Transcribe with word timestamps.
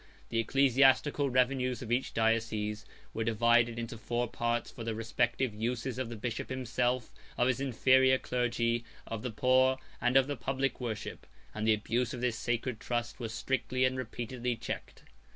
The 0.29 0.39
ecclesiastical 0.39 1.29
revenues 1.29 1.83
of 1.83 1.91
each 1.91 2.15
diocese 2.15 2.85
were 3.13 3.23
divided 3.23 3.77
into 3.77 3.99
four 3.99 4.27
parts 4.27 4.71
for 4.71 4.83
the 4.83 4.95
respective 4.95 5.53
uses 5.53 5.99
of 5.99 6.09
the 6.09 6.15
bishop 6.15 6.49
himself, 6.49 7.13
of 7.37 7.47
his 7.47 7.61
inferior 7.61 8.17
clergy, 8.17 8.83
of 9.05 9.21
the 9.21 9.29
poor, 9.29 9.77
and 10.01 10.17
of 10.17 10.25
the 10.25 10.35
public 10.35 10.81
worship; 10.81 11.27
and 11.53 11.67
the 11.67 11.75
abuse 11.75 12.15
of 12.15 12.21
this 12.21 12.39
sacred 12.39 12.79
trust 12.79 13.19
was 13.19 13.31
strictly 13.31 13.85
and 13.85 13.95
repeatedly 13.95 14.55
checked. 14.55 15.03